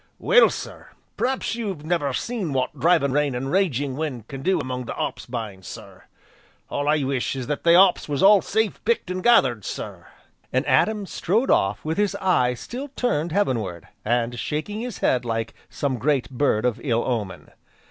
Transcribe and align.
"Well, 0.17 0.49
sir, 0.49 0.87
p'raps 1.15 1.53
you've 1.53 1.85
never 1.85 2.11
seen 2.11 2.47
w'ot 2.53 2.79
driving 2.79 3.11
rain, 3.11 3.35
an' 3.35 3.49
raging 3.49 3.95
wind, 3.95 4.27
can 4.27 4.41
do 4.41 4.59
among 4.59 4.85
the 4.85 4.95
'op 4.95 5.19
bines, 5.29 5.67
sir. 5.67 6.05
All 6.71 6.89
I 6.89 7.03
wish 7.03 7.35
is 7.35 7.45
that 7.45 7.63
they 7.63 7.75
'ops 7.75 8.09
was 8.09 8.23
all 8.23 8.41
safe 8.41 8.83
picked 8.83 9.11
an' 9.11 9.21
gathered, 9.21 9.63
sir!" 9.63 10.07
And 10.51 10.65
Adam 10.67 11.05
strode 11.05 11.51
off 11.51 11.85
with 11.85 11.99
his 11.99 12.15
eye 12.15 12.55
still 12.55 12.87
turned 12.95 13.31
heaven 13.31 13.59
ward, 13.59 13.89
and 14.03 14.39
shaking 14.39 14.79
his 14.81 14.97
head 15.05 15.23
like 15.23 15.53
some 15.69 15.99
great 15.99 16.31
bird 16.31 16.65
of 16.65 16.81
ill 16.83 17.03
omen. 17.05 17.51